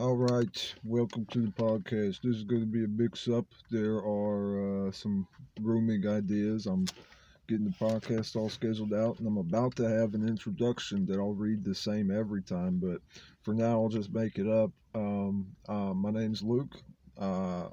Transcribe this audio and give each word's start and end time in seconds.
All 0.00 0.16
right, 0.16 0.74
welcome 0.82 1.26
to 1.26 1.42
the 1.42 1.52
podcast. 1.52 2.22
This 2.22 2.36
is 2.36 2.44
going 2.44 2.62
to 2.62 2.66
be 2.66 2.84
a 2.84 2.88
mix 2.88 3.28
up. 3.28 3.44
There 3.70 3.96
are 3.96 4.88
uh, 4.88 4.92
some 4.92 5.28
grooming 5.60 6.08
ideas. 6.08 6.64
I'm 6.64 6.86
getting 7.46 7.66
the 7.66 7.72
podcast 7.72 8.34
all 8.34 8.48
scheduled 8.48 8.94
out, 8.94 9.18
and 9.18 9.28
I'm 9.28 9.36
about 9.36 9.76
to 9.76 9.86
have 9.86 10.14
an 10.14 10.26
introduction 10.26 11.04
that 11.04 11.18
I'll 11.18 11.34
read 11.34 11.62
the 11.62 11.74
same 11.74 12.10
every 12.10 12.40
time. 12.40 12.78
But 12.82 13.02
for 13.42 13.52
now, 13.52 13.72
I'll 13.72 13.90
just 13.90 14.10
make 14.10 14.38
it 14.38 14.48
up. 14.48 14.70
Um, 14.94 15.48
uh, 15.68 15.92
my 15.92 16.10
name's 16.10 16.42
Luke. 16.42 16.78
Uh, 17.18 17.68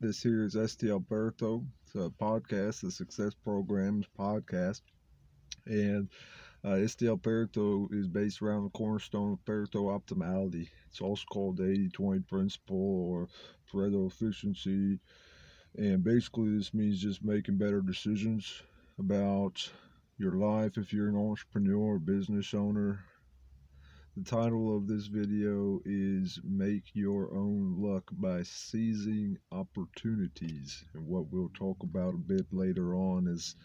this 0.00 0.20
here 0.20 0.42
is 0.42 0.56
STL 0.56 1.06
Pareto. 1.06 1.64
It's 1.86 1.94
a 1.94 2.10
podcast, 2.20 2.80
the 2.80 2.90
Success 2.90 3.32
Programs 3.32 4.06
podcast, 4.18 4.80
and 5.66 6.08
uh, 6.64 6.76
STL 6.76 7.20
Pareto 7.20 7.92
is 7.92 8.08
based 8.08 8.40
around 8.40 8.64
the 8.64 8.70
cornerstone 8.70 9.32
of 9.32 9.44
Pareto 9.44 10.00
optimality. 10.00 10.68
It's 10.88 11.02
also 11.02 11.24
called 11.30 11.58
the 11.58 11.70
80 11.70 11.90
20 11.90 12.20
principle 12.20 13.06
or 13.06 13.28
Pareto 13.70 14.06
efficiency. 14.06 14.98
And 15.76 16.02
basically, 16.02 16.56
this 16.56 16.72
means 16.72 17.02
just 17.02 17.22
making 17.22 17.58
better 17.58 17.82
decisions 17.82 18.62
about 18.98 19.70
your 20.16 20.32
life 20.32 20.78
if 20.78 20.92
you're 20.92 21.08
an 21.08 21.16
entrepreneur 21.16 21.94
or 21.94 21.98
business 21.98 22.54
owner. 22.54 23.04
The 24.16 24.22
title 24.22 24.74
of 24.74 24.86
this 24.86 25.08
video 25.08 25.80
is 25.84 26.38
Make 26.44 26.94
Your 26.94 27.34
Own 27.34 27.74
Luck 27.82 28.04
by 28.12 28.44
Seizing 28.44 29.36
Opportunities. 29.50 30.84
And 30.94 31.04
what 31.06 31.26
we'll 31.30 31.50
talk 31.50 31.82
about 31.82 32.14
a 32.14 32.18
bit 32.18 32.46
later 32.52 32.94
on 32.94 33.26
is 33.26 33.56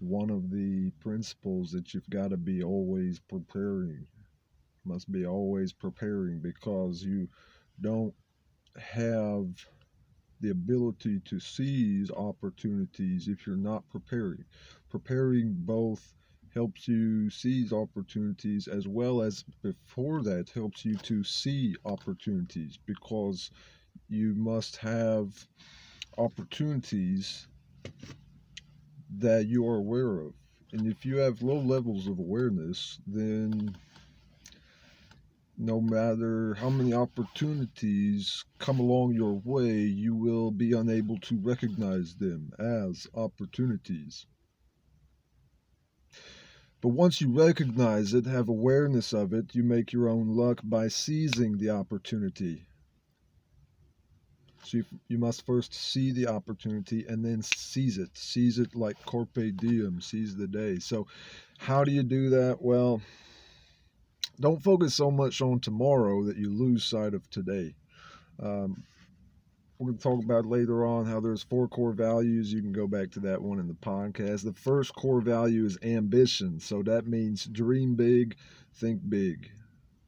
one 0.00 0.30
of 0.30 0.50
the 0.50 0.90
principles 1.00 1.72
that 1.72 1.92
you've 1.92 2.08
got 2.10 2.30
to 2.30 2.36
be 2.36 2.62
always 2.62 3.18
preparing 3.18 4.06
must 4.84 5.10
be 5.10 5.26
always 5.26 5.72
preparing 5.72 6.38
because 6.40 7.02
you 7.02 7.28
don't 7.80 8.14
have 8.78 9.46
the 10.40 10.50
ability 10.50 11.20
to 11.24 11.40
seize 11.40 12.10
opportunities 12.12 13.28
if 13.28 13.46
you're 13.46 13.56
not 13.56 13.88
preparing. 13.90 14.44
Preparing 14.88 15.52
both 15.52 16.14
helps 16.54 16.88
you 16.88 17.28
seize 17.28 17.72
opportunities 17.72 18.68
as 18.68 18.88
well 18.88 19.20
as 19.20 19.44
before 19.62 20.22
that 20.22 20.48
helps 20.50 20.84
you 20.84 20.96
to 20.96 21.22
see 21.22 21.74
opportunities 21.84 22.78
because 22.86 23.50
you 24.08 24.34
must 24.34 24.76
have 24.76 25.46
opportunities 26.16 27.46
that 29.16 29.46
you 29.46 29.66
are 29.68 29.76
aware 29.76 30.20
of. 30.20 30.34
And 30.72 30.86
if 30.86 31.06
you 31.06 31.16
have 31.16 31.42
low 31.42 31.58
levels 31.58 32.06
of 32.06 32.18
awareness, 32.18 32.98
then 33.06 33.74
no 35.56 35.80
matter 35.80 36.54
how 36.54 36.70
many 36.70 36.92
opportunities 36.92 38.44
come 38.58 38.78
along 38.78 39.14
your 39.14 39.40
way, 39.44 39.80
you 39.80 40.14
will 40.14 40.50
be 40.50 40.72
unable 40.72 41.18
to 41.18 41.38
recognize 41.38 42.14
them 42.14 42.52
as 42.58 43.06
opportunities. 43.14 44.26
But 46.80 46.90
once 46.90 47.20
you 47.20 47.32
recognize 47.32 48.14
it, 48.14 48.26
have 48.26 48.48
awareness 48.48 49.12
of 49.12 49.32
it, 49.32 49.54
you 49.54 49.64
make 49.64 49.92
your 49.92 50.08
own 50.08 50.28
luck 50.28 50.60
by 50.62 50.86
seizing 50.86 51.58
the 51.58 51.70
opportunity. 51.70 52.68
So 54.62 54.78
you, 54.78 54.84
you 55.08 55.18
must 55.18 55.46
first 55.46 55.74
see 55.74 56.12
the 56.12 56.26
opportunity 56.26 57.04
and 57.08 57.24
then 57.24 57.42
seize 57.42 57.98
it. 57.98 58.10
Seize 58.16 58.58
it 58.58 58.74
like 58.74 58.96
carpe 59.06 59.56
diem, 59.58 60.00
seize 60.00 60.36
the 60.36 60.48
day. 60.48 60.78
So, 60.78 61.06
how 61.58 61.84
do 61.84 61.92
you 61.92 62.02
do 62.02 62.30
that? 62.30 62.58
Well, 62.60 63.00
don't 64.40 64.62
focus 64.62 64.94
so 64.94 65.10
much 65.10 65.40
on 65.40 65.60
tomorrow 65.60 66.24
that 66.24 66.36
you 66.36 66.50
lose 66.50 66.84
sight 66.84 67.14
of 67.14 67.28
today. 67.30 67.74
Um, 68.40 68.84
we're 69.78 69.86
going 69.86 69.98
to 69.98 70.02
talk 70.02 70.24
about 70.24 70.46
later 70.46 70.84
on 70.84 71.06
how 71.06 71.20
there's 71.20 71.44
four 71.44 71.68
core 71.68 71.92
values. 71.92 72.52
You 72.52 72.60
can 72.60 72.72
go 72.72 72.88
back 72.88 73.10
to 73.12 73.20
that 73.20 73.42
one 73.42 73.60
in 73.60 73.68
the 73.68 73.74
podcast. 73.74 74.44
The 74.44 74.52
first 74.52 74.94
core 74.94 75.20
value 75.20 75.64
is 75.64 75.78
ambition. 75.82 76.58
So 76.58 76.82
that 76.82 77.06
means 77.06 77.44
dream 77.44 77.94
big, 77.94 78.36
think 78.74 79.08
big. 79.08 79.50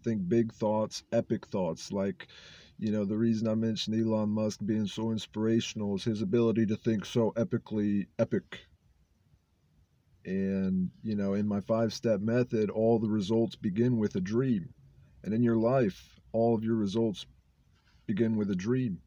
Think 0.02 0.28
big 0.28 0.52
thoughts, 0.52 1.04
epic 1.12 1.46
thoughts. 1.46 1.92
Like, 1.92 2.26
you 2.80 2.90
know, 2.90 3.04
the 3.04 3.16
reason 3.16 3.46
I 3.46 3.54
mentioned 3.54 3.94
Elon 3.94 4.30
Musk 4.30 4.60
being 4.64 4.86
so 4.86 5.12
inspirational 5.12 5.94
is 5.96 6.04
his 6.04 6.22
ability 6.22 6.66
to 6.66 6.76
think 6.76 7.04
so 7.04 7.32
epically 7.36 8.06
epic 8.18 8.60
and, 10.24 10.90
you 11.02 11.16
know, 11.16 11.34
in 11.34 11.46
my 11.46 11.60
five 11.60 11.92
step 11.92 12.20
method, 12.20 12.70
all 12.70 12.98
the 12.98 13.08
results 13.08 13.56
begin 13.56 13.98
with 13.98 14.14
a 14.16 14.20
dream. 14.20 14.72
And 15.24 15.32
in 15.32 15.42
your 15.42 15.56
life, 15.56 16.20
all 16.32 16.54
of 16.54 16.64
your 16.64 16.76
results 16.76 17.26
begin 18.06 18.36
with 18.36 18.50
a 18.50 18.56
dream. 18.56 19.00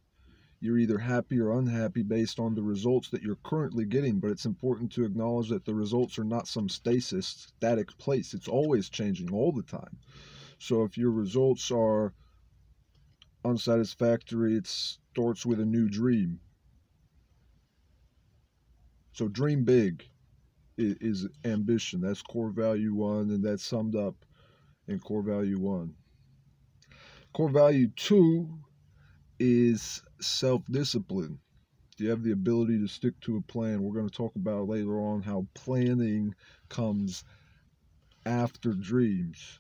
You're 0.60 0.78
either 0.78 0.98
happy 0.98 1.40
or 1.40 1.52
unhappy 1.52 2.04
based 2.04 2.40
on 2.40 2.56
the 2.56 2.64
results 2.64 3.10
that 3.10 3.22
you're 3.22 3.38
currently 3.44 3.86
getting, 3.86 4.20
but 4.20 4.32
it's 4.32 4.46
important 4.46 4.92
to 4.94 5.04
acknowledge 5.04 5.50
that 5.50 5.66
the 5.66 5.76
results 5.76 6.18
are 6.18 6.24
not 6.24 6.48
some 6.48 6.70
stasis, 6.70 7.28
static 7.58 7.98
place. 7.98 8.34
It's 8.34 8.48
always 8.48 8.90
changing 8.90 9.34
all 9.34 9.52
the 9.52 9.64
time. 9.64 9.98
So 10.60 10.84
if 10.84 10.98
your 10.98 11.12
results 11.12 11.70
are 11.70 12.14
unsatisfactory, 13.46 14.56
it 14.56 14.68
starts 14.68 15.46
with 15.46 15.60
a 15.60 15.66
new 15.66 15.90
dream. 15.90 16.40
So 19.14 19.28
dream 19.28 19.64
big 19.64 20.04
is, 20.78 21.28
ambition. 21.46 22.02
That's 22.02 22.22
core 22.22 22.50
value 22.50 22.94
one, 22.94 23.30
and 23.30 23.44
that's 23.44 23.64
summed 23.64 23.96
up 23.96 24.26
in 24.88 25.00
core 25.00 25.22
value 25.24 25.60
one. 25.60 25.96
Core 27.34 27.50
value 27.50 27.90
two 27.96 28.60
is 29.40 30.02
self 30.22 30.66
discipline. 30.66 31.40
Do 31.96 32.04
you 32.06 32.10
have 32.10 32.24
the 32.24 32.32
ability 32.32 32.80
to 32.80 32.88
stick 32.88 33.20
to 33.22 33.38
a 33.38 33.42
plan? 33.42 33.84
We're 33.84 33.94
going 33.94 34.10
to 34.10 34.16
talk 34.16 34.36
about 34.36 34.68
later 34.68 35.00
on 35.00 35.22
how 35.22 35.48
planning 35.54 36.34
comes 36.70 37.24
after 38.26 38.74
dreams. 38.74 39.60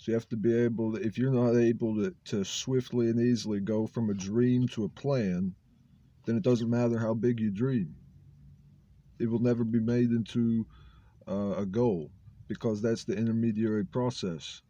So 0.00 0.12
you 0.12 0.14
have 0.14 0.30
to 0.30 0.36
be 0.38 0.54
able 0.54 0.94
to, 0.94 1.02
if 1.06 1.18
you're 1.18 1.30
not 1.30 1.56
able 1.56 1.94
to, 1.96 2.14
to 2.24 2.42
swiftly 2.42 3.10
and 3.10 3.20
easily 3.20 3.60
go 3.60 3.86
from 3.86 4.08
a 4.08 4.14
dream 4.14 4.66
to 4.68 4.84
a 4.84 4.88
plan, 4.88 5.54
then 6.24 6.38
it 6.38 6.42
doesn't 6.42 6.70
matter 6.70 6.98
how 6.98 7.12
big 7.12 7.38
you 7.38 7.50
dream. 7.50 7.94
It 9.18 9.26
will 9.26 9.40
never 9.40 9.62
be 9.62 9.78
made 9.78 10.08
into 10.08 10.66
uh, 11.28 11.56
a 11.58 11.66
goal 11.66 12.10
because 12.48 12.80
that's 12.80 13.04
the 13.04 13.14
intermediary 13.14 13.84
process. 13.84 14.62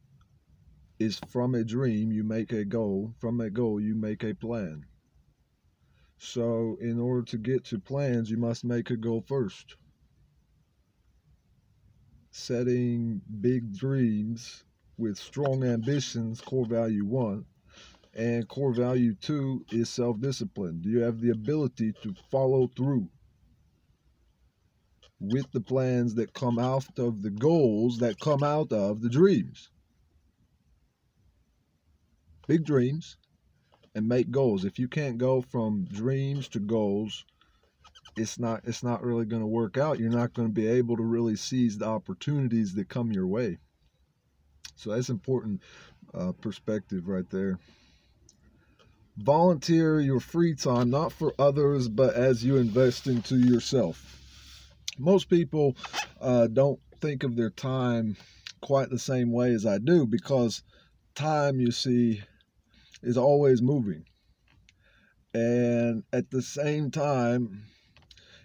Is 0.99 1.21
from 1.29 1.55
a 1.55 1.63
dream 1.63 2.11
you 2.11 2.25
make 2.25 2.51
a 2.51 2.65
goal. 2.65 3.15
From 3.21 3.41
a 3.41 3.51
goal 3.51 3.81
you 3.81 3.95
make 3.95 4.25
a 4.25 4.35
plan. 4.35 4.85
So 6.19 6.77
in 6.81 6.99
order 6.99 7.23
to 7.27 7.39
get 7.39 7.63
to 7.67 7.79
plans 7.79 8.33
you 8.33 8.37
must 8.37 8.65
make 8.65 8.91
a 8.91 8.97
goal 8.97 9.21
first. 9.21 9.77
Setting 12.33 13.21
big 13.41 13.73
dreams 13.77 14.65
with 15.01 15.19
strong 15.19 15.65
ambitions 15.65 16.41
core 16.41 16.67
value 16.67 17.05
one 17.05 17.45
and 18.15 18.49
core 18.49 18.73
value 18.73 19.15
two 19.15 19.65
is 19.73 19.89
self-discipline 19.89 20.81
do 20.81 20.89
you 20.91 21.01
have 21.01 21.21
the 21.21 21.31
ability 21.31 21.93
to 22.03 22.15
follow 22.31 22.69
through 22.77 23.09
with 25.21 25.53
the 25.53 25.61
plans 25.61 26.15
that 26.15 26.33
come 26.33 26.59
out 26.59 26.99
of 26.99 27.23
the 27.23 27.31
goals 27.31 27.99
that 27.99 28.19
come 28.19 28.43
out 28.43 28.73
of 28.73 29.03
the 29.03 29.11
dreams. 29.11 29.71
Big 32.49 32.65
dreams 32.65 33.19
and 33.95 34.09
make 34.09 34.31
goals. 34.31 34.65
If 34.65 34.79
you 34.79 34.89
can't 34.89 35.19
go 35.19 35.43
from 35.43 35.85
dreams 35.85 36.49
to 36.49 36.59
goals, 36.59 37.25
it's 38.17 38.39
not 38.39 38.63
it's 38.65 38.83
not 38.83 39.05
really 39.05 39.27
going 39.27 39.43
to 39.43 39.47
work 39.47 39.77
out. 39.77 40.01
You're 40.01 40.11
not 40.11 40.33
going 40.33 40.49
to 40.49 40.55
be 40.55 40.67
able 40.67 40.97
to 40.97 41.03
really 41.03 41.37
seize 41.37 41.79
the 41.79 41.87
opportunities 41.87 42.75
that 42.75 42.89
come 42.89 43.13
your 43.13 43.27
way. 43.27 43.59
So 44.81 44.91
that's 44.91 45.09
important 45.09 45.61
uh, 46.15 46.33
perspective 46.33 47.09
right 47.09 47.29
there. 47.31 47.59
Volunteer 49.17 50.01
your 50.01 50.21
free 50.21 50.55
time 50.55 50.91
not 50.91 51.13
for 51.13 51.35
others, 51.39 51.89
but 51.89 52.15
as 52.15 52.45
you 52.45 52.57
invest 52.57 53.07
into 53.07 53.37
yourself 53.37 54.21
most 55.01 55.29
people 55.29 55.77
uh, 56.21 56.47
don't 56.47 56.79
think 57.01 57.25
of 57.25 57.37
their 57.37 57.51
time 57.51 58.17
quite 58.61 58.91
the 58.91 58.99
same 58.99 59.33
way 59.33 59.53
as 59.53 59.65
I 59.65 59.79
do 59.79 60.07
because 60.07 60.63
time, 61.15 61.59
you 61.59 61.71
see, 61.71 62.23
is 63.03 63.17
always 63.17 63.63
moving. 63.63 64.05
And 65.33 66.05
at 66.13 66.31
the 66.31 66.43
same 66.43 66.91
time, 66.91 67.65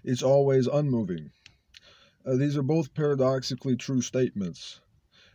it's 0.04 0.24
always 0.24 0.68
unmoving. 0.68 1.32
Uh, 2.26 2.36
these 2.36 2.56
are 2.58 2.64
both 2.64 2.94
paradoxically 2.94 3.76
true 3.76 4.02
statements. 4.02 4.80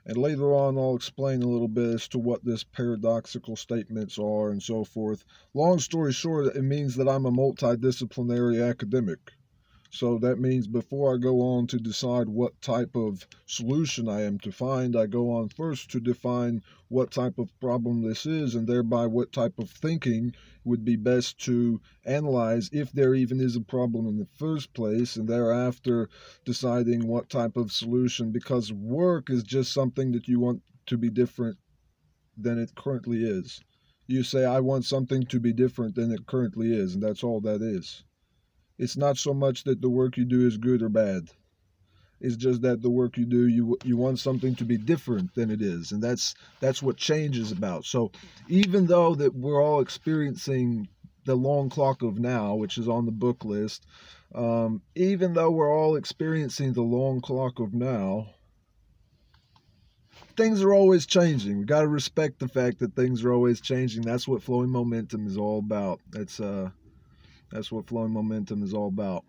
And 0.06 0.16
later 0.16 0.54
on, 0.54 0.78
I'll 0.78 0.96
explain 0.96 1.42
a 1.42 1.48
little 1.48 1.68
bit 1.68 1.94
as 1.94 2.08
to 2.08 2.18
what 2.18 2.44
this 2.44 2.64
paradoxical 2.64 3.56
statements 3.56 4.18
are 4.18 4.50
and 4.50 4.62
so 4.62 4.84
forth. 4.84 5.24
Long 5.52 5.78
story 5.78 6.12
short, 6.12 6.56
it 6.56 6.62
means 6.62 6.96
that 6.96 7.08
I'm 7.08 7.26
a 7.26 7.30
multidisciplinary 7.30 8.66
academic. 8.66 9.32
So 9.92 10.18
that 10.18 10.38
means 10.38 10.68
before 10.68 11.14
I 11.14 11.18
go 11.18 11.40
on 11.40 11.66
to 11.66 11.78
decide 11.80 12.28
what 12.28 12.62
type 12.62 12.94
of 12.94 13.26
solution 13.44 14.08
I 14.08 14.20
am 14.22 14.38
to 14.38 14.52
find, 14.52 14.94
I 14.94 15.06
go 15.06 15.32
on 15.32 15.48
first 15.48 15.90
to 15.90 16.00
define 16.00 16.62
what 16.86 17.10
type 17.10 17.40
of 17.40 17.58
problem 17.58 18.02
this 18.02 18.24
is 18.24 18.54
and 18.54 18.68
thereby 18.68 19.06
what 19.06 19.32
type 19.32 19.58
of 19.58 19.68
thinking 19.68 20.32
would 20.62 20.84
be 20.84 20.94
best 20.94 21.38
to 21.46 21.80
analyze 22.04 22.70
if 22.72 22.92
there 22.92 23.16
even 23.16 23.40
is 23.40 23.56
a 23.56 23.60
problem 23.60 24.06
in 24.06 24.16
the 24.16 24.26
first 24.26 24.72
place, 24.74 25.16
and 25.16 25.28
thereafter 25.28 26.08
deciding 26.44 27.08
what 27.08 27.28
type 27.28 27.56
of 27.56 27.72
solution 27.72 28.30
because 28.30 28.72
work 28.72 29.28
is 29.28 29.42
just 29.42 29.72
something 29.72 30.12
that 30.12 30.28
you 30.28 30.38
want 30.38 30.62
to 30.86 30.96
be 30.96 31.10
different 31.10 31.58
than 32.36 32.58
it 32.58 32.76
currently 32.76 33.24
is. 33.24 33.60
You 34.06 34.22
say, 34.22 34.44
I 34.44 34.60
want 34.60 34.84
something 34.84 35.24
to 35.24 35.40
be 35.40 35.52
different 35.52 35.96
than 35.96 36.12
it 36.12 36.26
currently 36.26 36.72
is, 36.72 36.94
and 36.94 37.02
that's 37.02 37.24
all 37.24 37.40
that 37.40 37.60
is. 37.60 38.04
It's 38.80 38.96
not 38.96 39.18
so 39.18 39.34
much 39.34 39.64
that 39.64 39.82
the 39.82 39.90
work 39.90 40.16
you 40.16 40.24
do 40.24 40.46
is 40.46 40.56
good 40.56 40.80
or 40.80 40.88
bad. 40.88 41.28
It's 42.18 42.36
just 42.36 42.62
that 42.62 42.80
the 42.80 42.88
work 42.88 43.18
you 43.18 43.26
do, 43.26 43.46
you 43.46 43.76
you 43.84 43.98
want 43.98 44.18
something 44.18 44.54
to 44.54 44.64
be 44.64 44.78
different 44.78 45.34
than 45.34 45.50
it 45.50 45.60
is, 45.60 45.92
and 45.92 46.02
that's 46.02 46.34
that's 46.60 46.82
what 46.82 46.96
change 46.96 47.36
is 47.36 47.52
about. 47.52 47.84
So, 47.84 48.10
even 48.48 48.86
though 48.86 49.14
that 49.16 49.34
we're 49.34 49.62
all 49.62 49.80
experiencing 49.80 50.88
the 51.26 51.34
long 51.34 51.68
clock 51.68 52.00
of 52.00 52.18
now, 52.18 52.54
which 52.54 52.78
is 52.78 52.88
on 52.88 53.04
the 53.04 53.12
book 53.12 53.44
list, 53.44 53.84
um, 54.34 54.80
even 54.94 55.34
though 55.34 55.50
we're 55.50 55.74
all 55.74 55.96
experiencing 55.96 56.72
the 56.72 56.80
long 56.80 57.20
clock 57.20 57.60
of 57.60 57.74
now, 57.74 58.28
things 60.36 60.62
are 60.62 60.72
always 60.72 61.04
changing. 61.04 61.58
We 61.58 61.64
got 61.66 61.82
to 61.82 61.88
respect 61.88 62.38
the 62.38 62.48
fact 62.48 62.78
that 62.78 62.96
things 62.96 63.24
are 63.24 63.32
always 63.32 63.60
changing. 63.60 64.02
That's 64.04 64.26
what 64.26 64.42
flowing 64.42 64.70
momentum 64.70 65.26
is 65.26 65.36
all 65.36 65.58
about. 65.58 66.00
That's 66.10 66.40
uh 66.40 66.70
that's 67.50 67.72
what 67.72 67.86
flowing 67.86 68.12
momentum 68.12 68.62
is 68.62 68.74
all 68.74 68.88
about. 68.88 69.24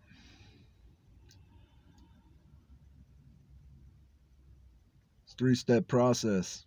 It's 5.26 5.34
three-step 5.34 5.88
process. 5.88 6.66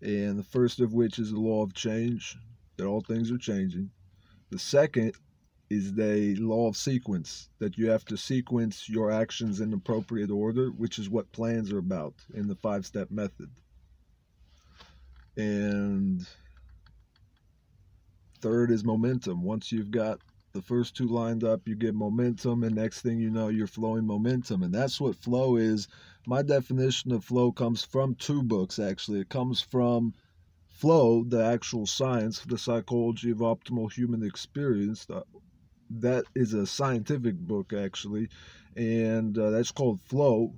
And 0.00 0.38
the 0.38 0.44
first 0.44 0.80
of 0.80 0.92
which 0.92 1.18
is 1.18 1.32
the 1.32 1.40
law 1.40 1.62
of 1.62 1.74
change, 1.74 2.36
that 2.76 2.86
all 2.86 3.00
things 3.00 3.30
are 3.30 3.38
changing. 3.38 3.90
The 4.50 4.58
second 4.58 5.14
is 5.70 5.92
the 5.92 6.34
law 6.36 6.68
of 6.68 6.76
sequence, 6.76 7.50
that 7.58 7.76
you 7.76 7.90
have 7.90 8.04
to 8.06 8.16
sequence 8.16 8.88
your 8.88 9.10
actions 9.10 9.60
in 9.60 9.74
appropriate 9.74 10.30
order, 10.30 10.70
which 10.70 10.98
is 10.98 11.10
what 11.10 11.30
plans 11.32 11.72
are 11.72 11.78
about 11.78 12.14
in 12.32 12.48
the 12.48 12.54
five 12.56 12.86
step 12.86 13.10
method. 13.10 13.50
And 15.36 16.26
Third 18.40 18.70
is 18.70 18.84
momentum. 18.84 19.42
Once 19.42 19.72
you've 19.72 19.90
got 19.90 20.20
the 20.52 20.62
first 20.62 20.96
two 20.96 21.06
lined 21.06 21.44
up, 21.44 21.66
you 21.66 21.74
get 21.74 21.94
momentum, 21.94 22.64
and 22.64 22.74
next 22.74 23.02
thing 23.02 23.18
you 23.18 23.30
know, 23.30 23.48
you're 23.48 23.66
flowing 23.66 24.06
momentum. 24.06 24.62
And 24.62 24.74
that's 24.74 25.00
what 25.00 25.16
flow 25.16 25.56
is. 25.56 25.88
My 26.26 26.42
definition 26.42 27.12
of 27.12 27.24
flow 27.24 27.52
comes 27.52 27.84
from 27.84 28.14
two 28.14 28.42
books, 28.42 28.78
actually. 28.78 29.20
It 29.20 29.28
comes 29.28 29.60
from 29.60 30.14
Flow, 30.78 31.24
the 31.24 31.44
actual 31.44 31.86
science, 31.86 32.38
the 32.46 32.56
psychology 32.56 33.32
of 33.32 33.38
optimal 33.38 33.92
human 33.92 34.22
experience. 34.22 35.08
That 35.90 36.24
is 36.36 36.54
a 36.54 36.68
scientific 36.68 37.34
book, 37.34 37.72
actually, 37.72 38.28
and 38.76 39.36
uh, 39.36 39.50
that's 39.50 39.72
called 39.72 40.00
Flow 40.02 40.54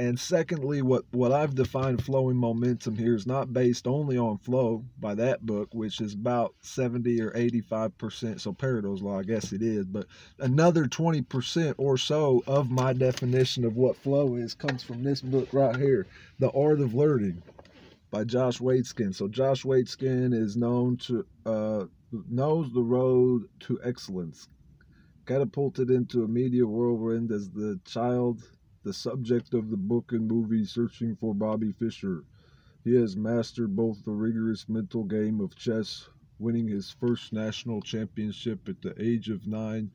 and 0.00 0.18
secondly, 0.18 0.80
what, 0.80 1.04
what 1.10 1.30
I've 1.30 1.54
defined 1.54 2.02
flowing 2.02 2.38
momentum 2.38 2.96
here 2.96 3.14
is 3.14 3.26
not 3.26 3.52
based 3.52 3.86
only 3.86 4.16
on 4.16 4.38
flow 4.38 4.82
by 4.98 5.14
that 5.16 5.44
book, 5.44 5.68
which 5.74 6.00
is 6.00 6.14
about 6.14 6.54
70 6.62 7.20
or 7.20 7.32
85%. 7.32 8.40
So 8.40 8.54
Pareto's 8.54 9.02
Law, 9.02 9.18
I 9.18 9.24
guess 9.24 9.52
it 9.52 9.60
is. 9.60 9.84
But 9.84 10.06
another 10.38 10.86
20% 10.86 11.74
or 11.76 11.98
so 11.98 12.42
of 12.46 12.70
my 12.70 12.94
definition 12.94 13.62
of 13.66 13.76
what 13.76 13.94
flow 13.94 14.36
is 14.36 14.54
comes 14.54 14.82
from 14.82 15.02
this 15.02 15.20
book 15.20 15.50
right 15.52 15.76
here, 15.76 16.06
The 16.38 16.50
Art 16.52 16.80
of 16.80 16.94
Learning 16.94 17.42
by 18.10 18.24
Josh 18.24 18.58
Waitzkin. 18.58 19.14
So 19.14 19.28
Josh 19.28 19.64
Waitzkin 19.64 20.32
is 20.32 20.56
known 20.56 20.96
to, 20.96 21.26
uh, 21.44 21.84
knows 22.30 22.72
the 22.72 22.82
road 22.82 23.42
to 23.60 23.78
excellence. 23.84 24.48
Catapulted 25.26 25.90
into 25.90 26.24
a 26.24 26.28
media 26.28 26.66
whirlwind 26.66 27.30
as 27.32 27.50
the 27.50 27.78
child 27.84 28.42
the 28.82 28.92
subject 28.94 29.52
of 29.52 29.68
the 29.68 29.76
book 29.76 30.10
and 30.10 30.26
movie 30.26 30.64
Searching 30.64 31.14
for 31.14 31.34
Bobby 31.34 31.70
Fischer. 31.70 32.24
He 32.82 32.94
has 32.94 33.14
mastered 33.14 33.76
both 33.76 34.02
the 34.04 34.12
rigorous 34.12 34.70
mental 34.70 35.04
game 35.04 35.38
of 35.38 35.54
chess, 35.54 36.08
winning 36.38 36.68
his 36.68 36.90
first 36.90 37.30
national 37.30 37.82
championship 37.82 38.66
at 38.70 38.80
the 38.80 38.94
age 38.98 39.28
of 39.28 39.46
nine, 39.46 39.90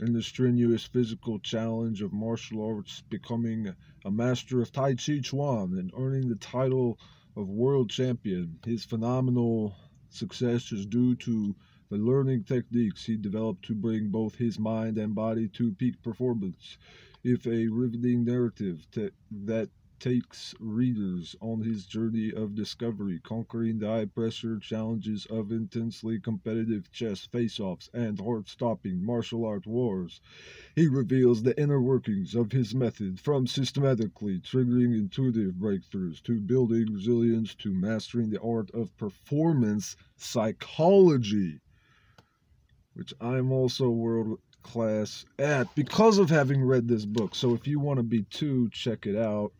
and 0.00 0.12
the 0.16 0.22
strenuous 0.22 0.82
physical 0.82 1.38
challenge 1.38 2.02
of 2.02 2.12
martial 2.12 2.60
arts, 2.60 3.04
becoming 3.08 3.72
a 4.04 4.10
master 4.10 4.60
of 4.60 4.72
Tai 4.72 4.96
Chi 4.96 5.20
Chuan 5.20 5.78
and 5.78 5.92
earning 5.96 6.28
the 6.28 6.34
title 6.34 6.98
of 7.36 7.48
world 7.48 7.88
champion. 7.88 8.58
His 8.64 8.84
phenomenal 8.84 9.76
success 10.10 10.72
is 10.72 10.86
due 10.86 11.14
to 11.16 11.54
the 11.88 11.98
learning 11.98 12.42
techniques 12.42 13.06
he 13.06 13.16
developed 13.16 13.64
to 13.66 13.76
bring 13.76 14.08
both 14.08 14.34
his 14.34 14.58
mind 14.58 14.98
and 14.98 15.14
body 15.14 15.46
to 15.50 15.70
peak 15.70 16.02
performance 16.02 16.78
if 17.24 17.46
a 17.46 17.68
riveting 17.68 18.22
narrative 18.24 18.86
that 19.30 19.70
takes 19.98 20.54
readers 20.60 21.34
on 21.40 21.62
his 21.62 21.86
journey 21.86 22.30
of 22.30 22.54
discovery, 22.54 23.18
conquering 23.22 23.78
the 23.78 23.86
high 23.86 24.04
pressure 24.04 24.58
challenges 24.58 25.24
of 25.26 25.50
intensely 25.50 26.20
competitive 26.20 26.92
chess 26.92 27.24
face 27.24 27.58
offs 27.58 27.88
and 27.94 28.20
heart 28.20 28.46
stopping 28.46 29.02
martial 29.02 29.46
art 29.46 29.66
wars. 29.66 30.20
He 30.76 30.88
reveals 30.88 31.42
the 31.42 31.58
inner 31.58 31.80
workings 31.80 32.34
of 32.34 32.52
his 32.52 32.74
method 32.74 33.18
from 33.18 33.46
systematically 33.46 34.40
triggering 34.40 34.92
intuitive 34.92 35.54
breakthroughs 35.54 36.22
to 36.24 36.40
building 36.40 36.92
resilience 36.92 37.54
to 37.54 37.72
mastering 37.72 38.28
the 38.28 38.42
art 38.42 38.70
of 38.72 38.94
performance 38.98 39.96
psychology. 40.18 41.60
Which 42.92 43.14
I'm 43.20 43.50
also 43.50 43.88
world 43.88 44.38
class 44.64 45.24
at 45.38 45.72
because 45.76 46.18
of 46.18 46.28
having 46.28 46.64
read 46.64 46.88
this 46.88 47.04
book. 47.04 47.36
So 47.36 47.54
if 47.54 47.68
you 47.68 47.78
want 47.78 47.98
to 47.98 48.02
be 48.02 48.22
too, 48.24 48.68
check 48.70 49.06
it 49.06 49.16
out. 49.16 49.52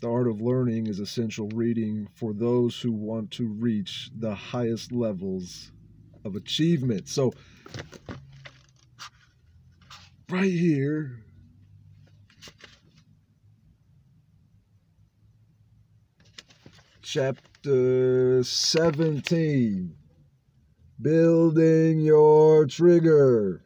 The 0.00 0.08
Art 0.08 0.28
of 0.28 0.40
Learning 0.40 0.86
is 0.86 1.00
essential 1.00 1.48
reading 1.48 2.08
for 2.14 2.32
those 2.32 2.80
who 2.80 2.92
want 2.92 3.32
to 3.32 3.48
reach 3.48 4.10
the 4.16 4.34
highest 4.34 4.92
levels 4.92 5.72
of 6.24 6.36
achievement. 6.36 7.08
So, 7.08 7.34
right 10.30 10.50
here, 10.50 11.18
chapter 17.02 18.42
17 18.42 19.94
Building 21.02 22.00
Your 22.00 22.66
Trigger 22.66 23.62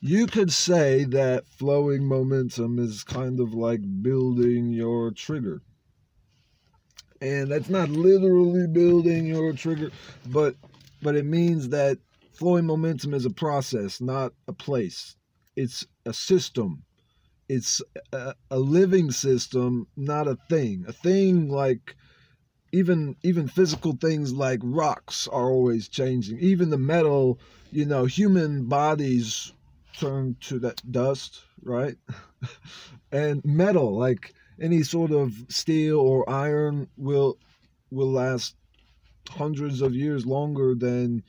you 0.00 0.26
could 0.26 0.52
say 0.52 1.04
that 1.04 1.46
flowing 1.46 2.04
momentum 2.04 2.78
is 2.78 3.04
kind 3.04 3.40
of 3.40 3.54
like 3.54 3.80
building 4.02 4.72
your 4.72 5.10
trigger. 5.10 5.62
And 7.20 7.50
that's 7.50 7.70
not 7.70 7.88
literally 7.88 8.66
building 8.66 9.26
your 9.26 9.52
trigger, 9.52 9.90
but 10.26 10.54
but 11.02 11.16
it 11.16 11.24
means 11.24 11.70
that 11.70 11.98
flowing 12.32 12.66
momentum 12.66 13.14
is 13.14 13.24
a 13.24 13.30
process, 13.30 14.00
not 14.00 14.32
a 14.48 14.52
place. 14.52 15.16
It's 15.56 15.86
a 16.04 16.12
system. 16.12 16.82
It's 17.48 17.80
a, 18.12 18.34
a 18.50 18.58
living 18.58 19.10
system, 19.10 19.86
not 19.96 20.28
a 20.28 20.36
thing. 20.48 20.84
A 20.86 20.92
thing 20.92 21.48
like 21.48 21.96
even 22.72 23.16
even 23.22 23.48
physical 23.48 23.92
things 23.92 24.32
like 24.32 24.60
rocks 24.62 25.26
are 25.28 25.50
always 25.50 25.88
changing. 25.88 26.38
Even 26.40 26.68
the 26.68 26.78
metal, 26.78 27.38
you 27.72 27.86
know, 27.86 28.04
human 28.04 28.66
bodies 28.66 29.52
turn 29.98 30.36
to 30.40 30.58
that 30.60 30.80
dust, 30.90 31.42
right? 31.62 31.96
and 33.12 33.44
metal, 33.44 33.96
like 33.96 34.34
any 34.60 34.82
sort 34.82 35.10
of 35.10 35.32
steel 35.48 35.98
or 35.98 36.28
iron, 36.28 36.88
will 36.96 37.38
will 37.90 38.10
last 38.10 38.56
hundreds 39.30 39.80
of 39.80 39.94
years 39.94 40.26
longer 40.26 40.74
than 40.74 41.22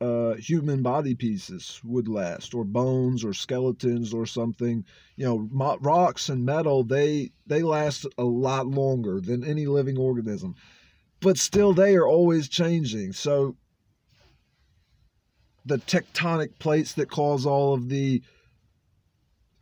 uh, 0.00 0.34
human 0.34 0.82
body 0.82 1.14
pieces 1.14 1.80
would 1.82 2.08
last, 2.08 2.54
or 2.54 2.64
bones, 2.64 3.24
or 3.24 3.32
skeletons, 3.32 4.12
or 4.12 4.26
something. 4.26 4.84
You 5.16 5.26
know, 5.26 5.76
rocks 5.80 6.28
and 6.28 6.44
metal 6.44 6.84
they 6.84 7.32
they 7.46 7.62
last 7.62 8.06
a 8.18 8.24
lot 8.24 8.66
longer 8.66 9.20
than 9.20 9.44
any 9.44 9.66
living 9.66 9.96
organism, 9.98 10.54
but 11.20 11.38
still 11.38 11.72
they 11.72 11.96
are 11.96 12.06
always 12.06 12.48
changing. 12.48 13.12
So 13.12 13.56
the 15.66 15.78
tectonic 15.78 16.58
plates 16.58 16.94
that 16.94 17.10
cause 17.10 17.44
all 17.44 17.74
of 17.74 17.88
the 17.88 18.22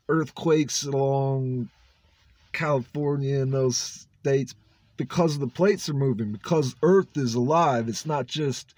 earthquakes 0.08 0.84
along 0.84 1.68
California 2.52 3.40
and 3.40 3.52
those 3.52 4.06
states 4.20 4.54
because 4.96 5.38
the 5.38 5.48
plates 5.48 5.88
are 5.88 5.94
moving, 5.94 6.30
because 6.30 6.76
Earth 6.82 7.16
is 7.16 7.34
alive. 7.34 7.88
It's 7.88 8.06
not 8.06 8.26
just 8.26 8.74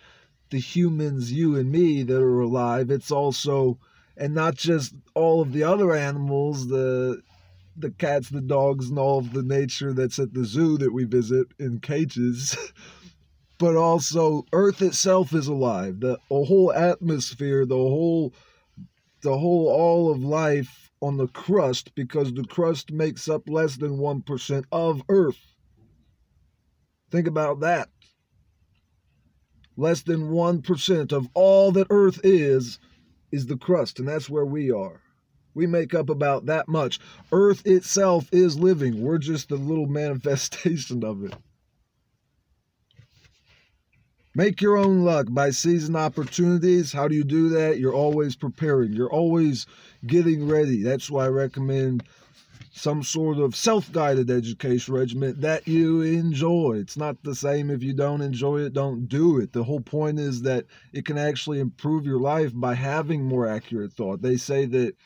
the 0.51 0.59
humans, 0.59 1.33
you 1.33 1.57
and 1.57 1.71
me, 1.71 2.03
that 2.05 2.23
are 2.23 2.41
alive. 2.41 2.91
It's 2.91 3.11
also, 3.11 3.79
and 4.17 4.35
not 4.35 4.55
just 4.55 4.95
all 5.15 5.43
of 5.43 5.53
the 5.53 5.65
other 5.65 5.95
animals, 5.95 6.69
the 6.69 7.23
the 7.79 7.91
cats, 7.91 8.31
the 8.31 8.41
dogs, 8.41 8.89
and 8.89 8.99
all 8.99 9.19
of 9.19 9.35
the 9.35 9.43
nature 9.43 9.93
that's 9.93 10.19
at 10.19 10.33
the 10.33 10.47
zoo 10.47 10.79
that 10.79 10.95
we 10.95 11.05
visit 11.05 11.47
in 11.59 11.79
cages. 11.81 12.57
but 13.59 13.77
also, 13.77 14.45
Earth 14.53 14.83
itself 14.83 15.33
is 15.33 15.47
alive. 15.47 16.01
The, 16.01 16.19
the 16.29 16.45
whole 16.45 16.73
atmosphere, 16.73 17.65
the 17.65 17.75
whole, 17.75 18.35
the 19.23 19.37
whole 19.39 19.69
all 19.69 20.11
of 20.11 20.23
life 20.23 20.91
on 21.01 21.17
the 21.17 21.29
crust, 21.29 21.95
because 21.95 22.33
the 22.33 22.45
crust 22.45 22.93
makes 22.93 23.29
up 23.29 23.49
less 23.49 23.77
than 23.77 23.99
one 23.99 24.23
percent 24.23 24.67
of 24.73 25.03
Earth. 25.09 25.57
Think 27.11 27.27
about 27.27 27.61
that. 27.61 27.89
Less 29.77 30.03
than 30.03 30.31
1% 30.31 31.13
of 31.13 31.29
all 31.35 31.71
that 31.73 31.87
Earth 31.91 32.21
is, 32.25 32.79
is 33.31 33.47
the 33.47 33.59
crust, 33.59 33.99
and 33.99 34.09
that's 34.09 34.31
where 34.31 34.45
we 34.47 34.71
are. 34.71 35.03
We 35.55 35.67
make 35.67 35.95
up 35.95 36.09
about 36.09 36.47
that 36.47 36.69
much. 36.69 36.99
Earth 37.31 37.67
itself 37.67 38.29
is 38.33 38.59
living. 38.59 39.03
We're 39.03 39.19
just 39.19 39.49
the 39.49 39.57
little 39.57 39.87
manifestation 40.03 41.05
of 41.05 41.25
it. 41.25 41.35
Make 44.37 44.61
your 44.61 44.77
own 44.77 45.03
luck 45.03 45.29
by 45.31 45.49
seizing 45.49 45.97
opportunities. 45.97 46.93
How 46.93 47.09
do 47.09 47.15
you 47.15 47.25
do 47.25 47.49
that? 47.49 47.79
You're 47.79 47.95
always 47.95 48.37
preparing, 48.37 48.93
you're 48.93 49.11
always 49.11 49.65
getting 50.07 50.47
ready. 50.47 50.83
That's 50.83 51.11
why 51.11 51.25
I 51.25 51.29
recommend 51.29 52.03
some 52.71 53.03
sort 53.03 53.39
of 53.39 53.57
self 53.57 53.91
guided 53.93 54.31
education 54.31 54.93
regimen 54.93 55.41
that 55.41 55.67
you 55.67 56.03
enjoy. 56.03 56.77
It's 56.77 56.99
not 56.99 57.17
the 57.23 57.35
same 57.35 57.71
if 57.71 57.83
you 57.83 57.95
don't 57.95 58.21
enjoy 58.21 58.59
it, 58.59 58.75
don't 58.75 59.09
do 59.09 59.41
it. 59.41 59.55
The 59.55 59.65
whole 59.65 59.81
point 59.81 60.21
is 60.21 60.43
that 60.43 60.67
it 60.93 61.07
can 61.07 61.17
actually 61.17 61.59
improve 61.59 62.05
your 62.05 62.21
life 62.21 62.53
by 62.55 62.75
having 62.75 63.25
more 63.25 63.49
accurate 63.49 63.95
thought. 63.95 64.21
They 64.21 64.37
say 64.37 64.67
that, 64.67 64.97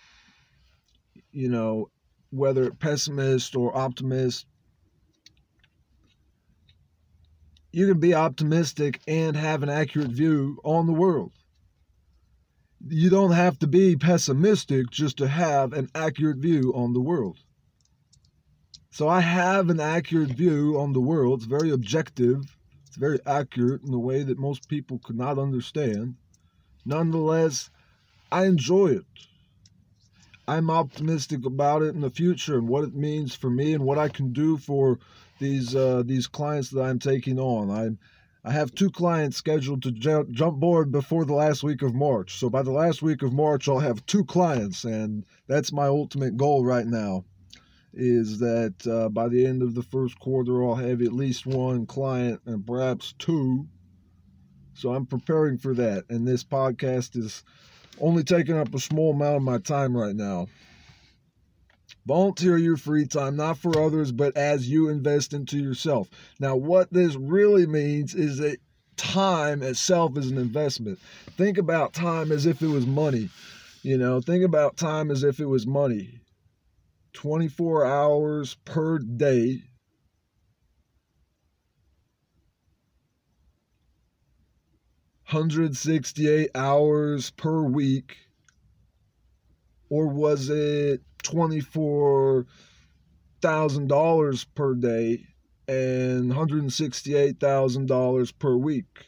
you 1.31 1.49
know, 1.49 1.89
whether 2.31 2.73
pessimist 2.73 3.55
or 3.55 3.77
optimist, 3.77 4.47
you 7.73 7.87
can 7.87 8.01
be 8.01 8.15
optimistic 8.15 9.01
and 9.07 9.37
have 9.37 9.63
an 9.63 9.69
accurate 9.69 10.11
view 10.11 10.61
on 10.65 10.87
the 10.87 10.93
world. 10.93 11.33
You 12.89 13.11
don't 13.11 13.33
have 13.33 13.59
to 13.61 13.67
be 13.67 13.97
pessimistic 13.97 14.91
just 14.91 15.19
to 15.19 15.29
have 15.29 15.73
an 15.73 15.89
accurate 15.95 16.39
view 16.39 16.73
on 16.75 16.93
the 16.93 17.01
world. 17.01 17.39
So 18.91 19.07
I 19.09 19.21
have 19.21 19.71
an 19.71 19.79
accurate 19.79 20.31
view 20.31 20.79
on 20.81 20.93
the 20.93 21.01
world. 21.01 21.41
It's 21.41 21.47
very 21.47 21.71
objective. 21.71 22.57
It's 22.87 22.97
very 22.97 23.21
accurate 23.25 23.83
in 23.83 23.95
a 23.95 23.99
way 23.99 24.25
that 24.25 24.39
most 24.39 24.69
people 24.69 24.99
could 24.99 25.17
not 25.17 25.39
understand. 25.39 26.17
Nonetheless, 26.85 27.71
I 28.33 28.47
enjoy 28.47 28.89
it. 28.89 29.05
I'm 30.49 30.71
optimistic 30.71 31.47
about 31.47 31.83
it 31.83 31.95
in 31.95 32.01
the 32.01 32.11
future 32.11 32.59
and 32.59 32.67
what 32.67 32.83
it 32.83 32.95
means 32.95 33.35
for 33.35 33.49
me 33.49 33.75
and 33.75 33.85
what 33.85 33.99
I 33.99 34.09
can 34.09 34.33
do 34.33 34.57
for 34.57 34.99
these 35.41 35.75
uh, 35.75 36.05
these 36.07 36.29
clients 36.29 36.71
that 36.71 36.83
I'm 36.83 37.01
taking 37.01 37.41
on. 37.41 37.71
I 37.71 38.49
I 38.49 38.53
have 38.53 38.75
two 38.75 38.91
clients 38.91 39.37
scheduled 39.37 39.83
to 39.83 39.91
jump, 39.91 40.31
jump 40.31 40.61
board 40.61 40.93
before 40.93 41.27
the 41.27 41.35
last 41.35 41.63
week 41.63 41.83
of 41.83 41.95
March. 41.95 42.39
So 42.39 42.49
by 42.49 42.63
the 42.63 42.71
last 42.71 43.03
week 43.03 43.23
of 43.23 43.35
March, 43.35 43.69
I'll 43.69 43.81
have 43.81 44.07
two 44.07 44.25
clients, 44.25 44.85
and 44.85 45.27
that's 45.47 45.73
my 45.73 45.87
ultimate 45.87 46.37
goal 46.37 46.65
right 46.65 46.87
now 46.87 47.25
is 47.93 48.39
that 48.39 48.75
uh, 48.87 49.09
by 49.09 49.29
the 49.29 49.45
end 49.45 49.63
of 49.63 49.75
the 49.75 49.83
first 49.83 50.19
quarter, 50.19 50.65
I'll 50.65 50.77
have 50.77 51.03
at 51.03 51.13
least 51.13 51.47
one 51.47 51.87
client 51.87 52.41
and 52.47 52.67
perhaps 52.67 53.15
two. 53.19 53.67
So 54.75 54.95
I'm 54.95 55.07
preparing 55.07 55.59
for 55.59 55.75
that. 55.75 56.05
And 56.09 56.27
this 56.27 56.45
podcast 56.45 57.17
is 57.17 57.43
only 58.01 58.23
taking 58.23 58.57
up 58.57 58.75
a 58.75 58.79
small 58.79 59.13
amount 59.13 59.37
of 59.37 59.43
my 59.43 59.59
time 59.59 59.97
right 59.97 60.15
now. 60.15 60.47
Volunteer 62.11 62.59
your 62.59 62.77
free 62.77 63.07
time, 63.07 63.37
not 63.37 63.57
for 63.57 63.81
others, 63.81 64.11
but 64.11 64.37
as 64.37 64.69
you 64.69 64.89
invest 64.89 65.33
into 65.33 65.57
yourself. 65.61 66.09
Now, 66.41 66.57
what 66.57 66.93
this 66.93 67.15
really 67.15 67.69
means 67.69 68.17
is 68.17 68.39
that 68.39 68.59
time 68.97 69.63
itself 69.63 70.19
is 70.19 70.29
an 70.29 70.37
investment. 70.37 70.99
Think 71.37 71.57
about 71.57 71.93
time 71.93 72.33
as 72.33 72.47
if 72.47 72.63
it 72.63 72.67
was 72.67 72.85
money. 72.85 73.29
You 73.85 73.97
know, 73.97 74.21
think 74.21 74.43
about 74.43 74.77
time 74.77 75.09
as 75.13 75.23
if 75.23 75.39
it 75.39 75.47
was 75.47 75.69
money. 75.69 76.19
24 77.13 77.87
hours 77.87 78.57
per 78.65 78.99
day. 78.99 79.63
Hundred 85.27 85.77
sixty-eight 85.77 86.51
hours 86.57 87.31
per 87.31 87.63
week, 87.63 88.17
or 89.91 90.07
was 90.07 90.49
it 90.49 91.03
twenty-four 91.23 92.47
thousand 93.43 93.89
dollars 93.89 94.45
per 94.45 94.75
day 94.75 95.27
and 95.69 96.33
hundred 96.33 96.63
and 96.63 96.73
sixty-eight 96.73 97.39
thousand 97.39 97.87
dollars 97.87 98.33
per 98.33 98.57
week? 98.57 99.07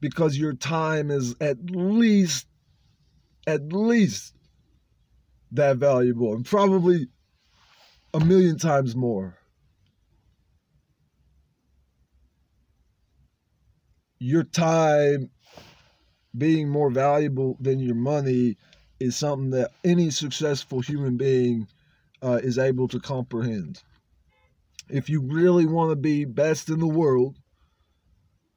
Because 0.00 0.38
your 0.38 0.54
time 0.54 1.10
is 1.10 1.34
at 1.40 1.58
least, 1.70 2.46
at 3.46 3.72
least 3.72 4.34
that 5.52 5.76
valuable 5.76 6.34
and 6.34 6.44
probably 6.44 7.08
a 8.12 8.20
million 8.20 8.58
times 8.58 8.94
more. 8.94 9.38
Your 14.18 14.44
time 14.44 15.30
being 16.36 16.68
more 16.68 16.90
valuable 16.90 17.56
than 17.60 17.78
your 17.78 17.94
money 17.94 18.56
is 19.04 19.16
something 19.16 19.50
that 19.50 19.70
any 19.84 20.08
successful 20.08 20.80
human 20.80 21.18
being 21.18 21.68
uh, 22.22 22.40
is 22.42 22.58
able 22.58 22.88
to 22.88 22.98
comprehend. 22.98 23.82
If 24.88 25.10
you 25.10 25.20
really 25.20 25.66
want 25.66 25.90
to 25.90 25.96
be 25.96 26.24
best 26.24 26.70
in 26.70 26.80
the 26.80 26.86
world, 26.86 27.36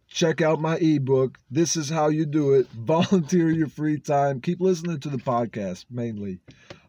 check 0.08 0.42
out 0.42 0.62
my 0.62 0.77
ebook. 0.77 1.38
This 1.51 1.75
is 1.75 1.89
how 1.89 2.08
you 2.08 2.25
do 2.25 2.54
it. 2.54 2.68
Volunteer 2.72 3.51
your 3.51 3.68
free 3.68 4.00
time. 4.00 4.39
Keep 4.39 4.62
listening 4.62 5.01
to 5.01 5.10
the 5.10 5.18
podcast 5.18 5.84
mainly 5.89 6.39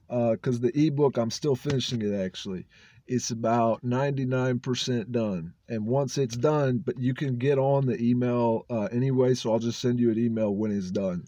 because 0.09 0.59
uh, 0.59 0.63
the 0.63 0.87
ebook 0.87 1.17
I'm 1.17 1.31
still 1.31 1.57
finishing 1.57 2.03
it 2.03 2.15
actually. 2.15 2.65
It's 3.09 3.31
about 3.31 3.83
99% 3.83 5.11
done, 5.11 5.55
and 5.67 5.87
once 5.87 6.19
it's 6.19 6.37
done, 6.37 6.79
but 6.85 6.99
you 6.99 7.15
can 7.15 7.39
get 7.39 7.59
on 7.59 7.87
the 7.87 7.99
email 8.01 8.67
uh, 8.69 8.89
anyway. 8.93 9.33
So 9.33 9.51
I'll 9.51 9.59
just 9.59 9.81
send 9.81 9.99
you 9.99 10.11
an 10.11 10.19
email 10.19 10.55
when 10.55 10.71
it's 10.71 10.91
done 10.91 11.25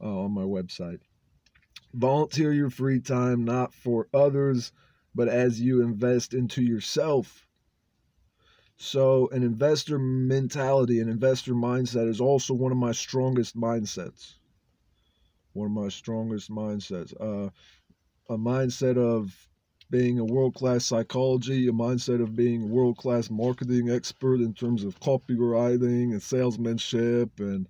uh, 0.00 0.24
on 0.24 0.32
my 0.32 0.42
website. 0.42 1.00
Volunteer 1.94 2.52
your 2.52 2.70
free 2.70 3.00
time 3.00 3.44
not 3.44 3.74
for 3.74 4.08
others, 4.14 4.72
but 5.14 5.28
as 5.28 5.60
you 5.60 5.82
invest 5.82 6.32
into 6.32 6.62
yourself. 6.62 7.46
So, 8.76 9.28
an 9.28 9.42
investor 9.42 9.98
mentality, 9.98 11.00
an 11.00 11.08
investor 11.08 11.54
mindset 11.54 12.08
is 12.08 12.20
also 12.20 12.54
one 12.54 12.72
of 12.72 12.78
my 12.78 12.92
strongest 12.92 13.56
mindsets. 13.56 14.34
One 15.52 15.66
of 15.66 15.72
my 15.72 15.88
strongest 15.88 16.50
mindsets. 16.50 17.12
Uh, 17.20 17.50
a 18.28 18.38
mindset 18.38 18.96
of 18.96 19.48
being 19.90 20.18
a 20.18 20.24
world 20.24 20.54
class 20.54 20.86
psychology, 20.86 21.68
a 21.68 21.72
mindset 21.72 22.22
of 22.22 22.34
being 22.34 22.62
a 22.62 22.66
world 22.66 22.96
class 22.96 23.28
marketing 23.28 23.90
expert 23.90 24.40
in 24.40 24.54
terms 24.54 24.84
of 24.84 24.98
copywriting 25.00 26.12
and 26.12 26.22
salesmanship 26.22 27.38
and 27.38 27.68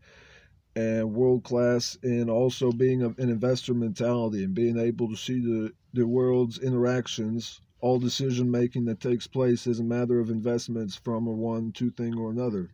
and 0.74 1.14
world 1.14 1.44
class 1.44 1.98
and 2.02 2.30
also 2.30 2.72
being 2.72 3.02
an 3.02 3.14
investor 3.18 3.74
mentality 3.74 4.44
and 4.44 4.54
being 4.54 4.78
able 4.78 5.08
to 5.08 5.16
see 5.16 5.40
the, 5.40 5.72
the 5.92 6.06
world's 6.06 6.58
interactions, 6.58 7.60
all 7.80 7.98
decision 7.98 8.50
making 8.50 8.84
that 8.86 9.00
takes 9.00 9.26
place 9.26 9.66
is 9.66 9.80
a 9.80 9.84
matter 9.84 10.18
of 10.20 10.30
investments 10.30 10.96
from 10.96 11.26
a 11.26 11.32
one, 11.32 11.72
two 11.72 11.90
thing 11.90 12.16
or 12.16 12.30
another. 12.30 12.70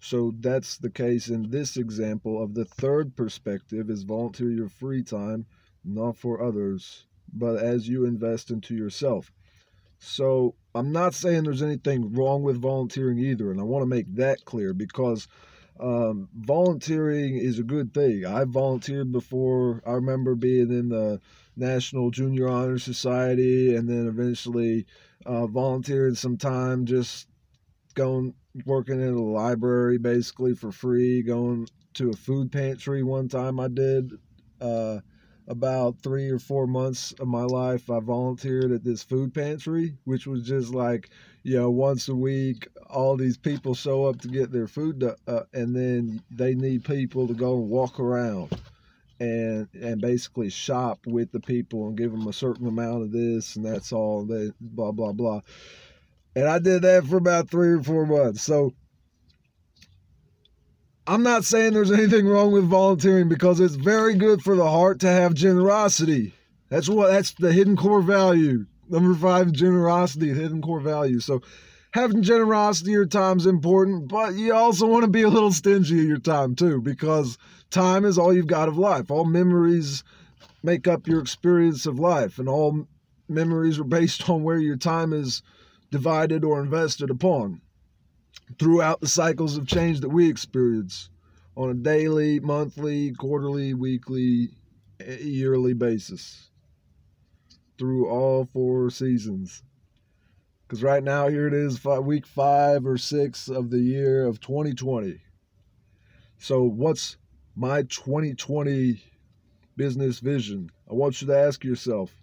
So 0.00 0.34
that's 0.40 0.76
the 0.78 0.90
case 0.90 1.28
in 1.28 1.50
this 1.50 1.76
example 1.76 2.42
of 2.42 2.54
the 2.54 2.64
third 2.64 3.16
perspective 3.16 3.90
is 3.90 4.02
volunteer 4.02 4.50
your 4.50 4.68
free 4.68 5.02
time, 5.02 5.46
not 5.84 6.16
for 6.16 6.42
others 6.42 7.04
but 7.32 7.56
as 7.56 7.88
you 7.88 8.04
invest 8.04 8.50
into 8.50 8.74
yourself. 8.74 9.32
So 9.98 10.54
I'm 10.74 10.92
not 10.92 11.14
saying 11.14 11.44
there's 11.44 11.62
anything 11.62 12.12
wrong 12.12 12.42
with 12.42 12.60
volunteering 12.60 13.18
either, 13.18 13.50
and 13.50 13.60
I 13.60 13.64
want 13.64 13.82
to 13.82 13.86
make 13.86 14.12
that 14.14 14.44
clear 14.44 14.72
because 14.72 15.28
um, 15.80 16.28
volunteering 16.34 17.36
is 17.36 17.58
a 17.58 17.64
good 17.64 17.94
thing. 17.94 18.26
I 18.26 18.44
volunteered 18.44 19.12
before. 19.12 19.82
I 19.86 19.92
remember 19.92 20.34
being 20.34 20.70
in 20.70 20.88
the 20.88 21.20
National 21.56 22.10
Junior 22.10 22.48
Honor 22.48 22.78
Society, 22.78 23.74
and 23.74 23.88
then 23.88 24.06
eventually 24.06 24.86
uh, 25.26 25.46
volunteered 25.46 26.16
some 26.16 26.36
time 26.36 26.84
just 26.84 27.28
going 27.94 28.34
working 28.66 29.00
in 29.00 29.14
a 29.14 29.22
library 29.22 29.98
basically 29.98 30.54
for 30.54 30.70
free. 30.70 31.22
Going 31.22 31.68
to 31.94 32.10
a 32.10 32.14
food 32.14 32.52
pantry 32.52 33.02
one 33.02 33.28
time 33.28 33.58
I 33.58 33.68
did. 33.68 34.12
Uh, 34.60 35.00
about 35.50 35.98
three 36.00 36.30
or 36.30 36.38
four 36.38 36.68
months 36.68 37.12
of 37.18 37.26
my 37.26 37.42
life, 37.42 37.90
I 37.90 37.98
volunteered 37.98 38.70
at 38.70 38.84
this 38.84 39.02
food 39.02 39.34
pantry, 39.34 39.94
which 40.04 40.24
was 40.24 40.46
just 40.46 40.72
like, 40.72 41.10
you 41.42 41.56
know, 41.56 41.70
once 41.70 42.08
a 42.08 42.14
week, 42.14 42.68
all 42.88 43.16
these 43.16 43.36
people 43.36 43.74
show 43.74 44.06
up 44.06 44.20
to 44.20 44.28
get 44.28 44.52
their 44.52 44.68
food, 44.68 45.00
to, 45.00 45.16
uh, 45.26 45.42
and 45.52 45.74
then 45.74 46.22
they 46.30 46.54
need 46.54 46.84
people 46.84 47.26
to 47.26 47.34
go 47.34 47.56
and 47.56 47.68
walk 47.68 47.98
around 47.98 48.50
and 49.18 49.68
and 49.74 50.00
basically 50.00 50.48
shop 50.48 51.00
with 51.06 51.30
the 51.32 51.40
people 51.40 51.88
and 51.88 51.98
give 51.98 52.10
them 52.12 52.26
a 52.26 52.32
certain 52.32 52.66
amount 52.66 53.02
of 53.02 53.12
this 53.12 53.56
and 53.56 53.66
that's 53.66 53.92
all. 53.92 54.24
They 54.24 54.52
blah 54.60 54.92
blah 54.92 55.12
blah. 55.12 55.40
And 56.36 56.46
I 56.48 56.60
did 56.60 56.82
that 56.82 57.04
for 57.04 57.16
about 57.16 57.50
three 57.50 57.72
or 57.72 57.82
four 57.82 58.06
months. 58.06 58.42
So 58.42 58.72
I'm 61.10 61.24
not 61.24 61.44
saying 61.44 61.72
there's 61.72 61.90
anything 61.90 62.28
wrong 62.28 62.52
with 62.52 62.68
volunteering 62.68 63.28
because 63.28 63.58
it's 63.58 63.74
very 63.74 64.14
good 64.14 64.42
for 64.42 64.54
the 64.54 64.70
heart 64.70 65.00
to 65.00 65.08
have 65.08 65.34
generosity. 65.34 66.34
That's 66.68 66.88
what 66.88 67.08
that's 67.08 67.32
the 67.32 67.52
hidden 67.52 67.76
core 67.76 68.00
value. 68.00 68.66
Number 68.88 69.12
five, 69.16 69.50
generosity, 69.50 70.28
hidden 70.28 70.62
core 70.62 70.78
value. 70.78 71.18
So 71.18 71.42
having 71.90 72.22
generosity 72.22 72.92
your 72.92 73.06
time 73.06 73.38
is 73.38 73.46
important, 73.46 74.06
but 74.06 74.34
you 74.34 74.54
also 74.54 74.86
want 74.86 75.02
to 75.02 75.10
be 75.10 75.22
a 75.22 75.28
little 75.28 75.50
stingy 75.50 75.98
of 75.98 76.06
your 76.06 76.20
time 76.20 76.54
too, 76.54 76.80
because 76.80 77.38
time 77.70 78.04
is 78.04 78.16
all 78.16 78.32
you've 78.32 78.46
got 78.46 78.68
of 78.68 78.78
life. 78.78 79.10
All 79.10 79.24
memories 79.24 80.04
make 80.62 80.86
up 80.86 81.08
your 81.08 81.20
experience 81.20 81.86
of 81.86 81.98
life, 81.98 82.38
and 82.38 82.48
all 82.48 82.86
memories 83.28 83.80
are 83.80 83.84
based 83.84 84.30
on 84.30 84.44
where 84.44 84.58
your 84.58 84.76
time 84.76 85.12
is 85.12 85.42
divided 85.90 86.44
or 86.44 86.62
invested 86.62 87.10
upon 87.10 87.62
throughout 88.58 89.00
the 89.00 89.08
cycles 89.08 89.56
of 89.56 89.66
change 89.66 90.00
that 90.00 90.08
we 90.08 90.28
experience 90.28 91.10
on 91.56 91.70
a 91.70 91.74
daily, 91.74 92.40
monthly, 92.40 93.12
quarterly, 93.12 93.74
weekly, 93.74 94.50
yearly 95.20 95.74
basis 95.74 96.50
through 97.78 98.08
all 98.08 98.44
four 98.44 98.90
seasons. 98.90 99.62
Because 100.66 100.82
right 100.82 101.02
now, 101.02 101.28
here 101.28 101.46
it 101.46 101.54
is, 101.54 101.84
week 101.84 102.26
five 102.26 102.86
or 102.86 102.96
six 102.96 103.48
of 103.48 103.70
the 103.70 103.80
year 103.80 104.24
of 104.24 104.40
2020. 104.40 105.20
So, 106.38 106.62
what's 106.62 107.16
my 107.56 107.82
2020 107.82 109.02
business 109.76 110.20
vision? 110.20 110.70
I 110.88 110.94
want 110.94 111.20
you 111.20 111.26
to 111.28 111.36
ask 111.36 111.64
yourself, 111.64 112.14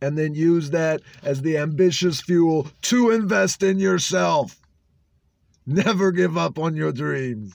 and 0.00 0.16
then 0.16 0.34
use 0.34 0.70
that 0.70 1.02
as 1.22 1.42
the 1.42 1.56
ambitious 1.56 2.20
fuel 2.20 2.68
to 2.82 3.10
invest 3.10 3.62
in 3.62 3.78
yourself. 3.78 4.59
Never 5.70 6.10
give 6.10 6.36
up 6.36 6.58
on 6.58 6.74
your 6.74 6.90
dreams. 6.90 7.54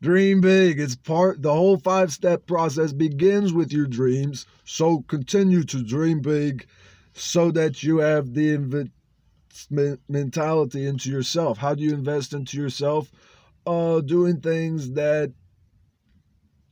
Dream 0.00 0.40
big. 0.40 0.78
It's 0.78 0.94
part 0.94 1.42
the 1.42 1.52
whole 1.52 1.76
five 1.76 2.12
step 2.12 2.46
process 2.46 2.92
begins 2.92 3.52
with 3.52 3.72
your 3.72 3.88
dreams. 3.88 4.46
So 4.64 5.00
continue 5.08 5.64
to 5.64 5.82
dream 5.82 6.20
big 6.20 6.66
so 7.14 7.50
that 7.50 7.82
you 7.82 7.98
have 7.98 8.32
the 8.32 8.52
investment 8.52 10.00
mentality 10.08 10.86
into 10.86 11.10
yourself. 11.10 11.58
How 11.58 11.74
do 11.74 11.82
you 11.82 11.94
invest 11.94 12.32
into 12.32 12.58
yourself? 12.58 13.10
Uh 13.66 14.02
doing 14.02 14.40
things 14.40 14.92
that 14.92 15.32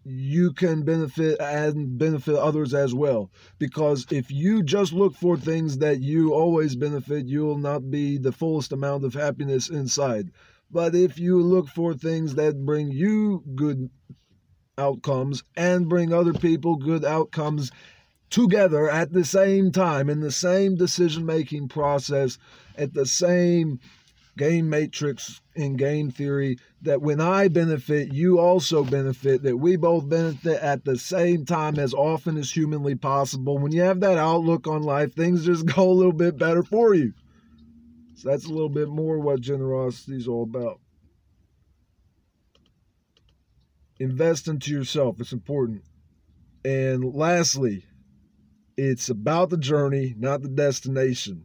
you 0.04 0.52
can 0.52 0.82
benefit 0.82 1.40
and 1.40 1.98
benefit 1.98 2.36
others 2.36 2.74
as 2.74 2.94
well. 2.94 3.30
Because 3.58 4.06
if 4.10 4.30
you 4.30 4.62
just 4.62 4.92
look 4.92 5.14
for 5.14 5.36
things 5.36 5.78
that 5.78 6.00
you 6.00 6.34
always 6.34 6.76
benefit, 6.76 7.26
you 7.26 7.44
will 7.44 7.58
not 7.58 7.90
be 7.90 8.18
the 8.18 8.32
fullest 8.32 8.72
amount 8.72 9.04
of 9.04 9.14
happiness 9.14 9.70
inside. 9.70 10.30
But 10.70 10.94
if 10.94 11.18
you 11.18 11.40
look 11.40 11.68
for 11.68 11.94
things 11.94 12.34
that 12.34 12.64
bring 12.66 12.90
you 12.90 13.42
good 13.54 13.90
outcomes 14.76 15.44
and 15.56 15.88
bring 15.88 16.12
other 16.12 16.32
people 16.32 16.76
good 16.76 17.04
outcomes 17.04 17.70
together 18.28 18.90
at 18.90 19.12
the 19.12 19.24
same 19.24 19.70
time, 19.70 20.10
in 20.10 20.20
the 20.20 20.32
same 20.32 20.74
decision 20.74 21.24
making 21.24 21.68
process, 21.68 22.38
at 22.76 22.92
the 22.92 23.06
same 23.06 23.78
game 24.36 24.68
matrix 24.68 25.40
in 25.54 25.76
game 25.76 26.10
theory 26.10 26.58
that 26.82 27.00
when 27.00 27.20
I 27.20 27.48
benefit, 27.48 28.12
you 28.12 28.40
also 28.40 28.84
benefit, 28.84 29.42
that 29.42 29.56
we 29.56 29.76
both 29.76 30.08
benefit 30.08 30.60
at 30.60 30.84
the 30.84 30.98
same 30.98 31.44
time 31.44 31.78
as 31.78 31.94
often 31.94 32.36
as 32.36 32.50
humanly 32.50 32.94
possible. 32.94 33.58
When 33.58 33.72
you 33.72 33.82
have 33.82 34.00
that 34.00 34.18
outlook 34.18 34.66
on 34.66 34.82
life, 34.82 35.14
things 35.14 35.44
just 35.44 35.66
go 35.74 35.90
a 35.90 35.92
little 35.92 36.12
bit 36.12 36.36
better 36.36 36.62
for 36.62 36.94
you. 36.94 37.12
So 38.16 38.30
that's 38.30 38.46
a 38.46 38.52
little 38.52 38.68
bit 38.68 38.88
more 38.88 39.18
what 39.18 39.40
generosity 39.40 40.16
is 40.16 40.28
all 40.28 40.44
about. 40.44 40.80
Invest 44.00 44.48
into 44.48 44.72
yourself, 44.72 45.20
it's 45.20 45.32
important. 45.32 45.82
And 46.64 47.14
lastly, 47.14 47.84
it's 48.76 49.08
about 49.08 49.50
the 49.50 49.56
journey, 49.56 50.14
not 50.18 50.42
the 50.42 50.48
destination. 50.48 51.44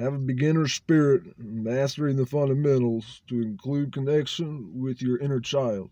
Have 0.00 0.14
a 0.14 0.18
beginner 0.18 0.66
spirit, 0.66 1.24
mastering 1.36 2.16
the 2.16 2.24
fundamentals 2.24 3.20
to 3.28 3.42
include 3.42 3.92
connection 3.92 4.80
with 4.80 5.02
your 5.02 5.18
inner 5.18 5.40
child. 5.40 5.90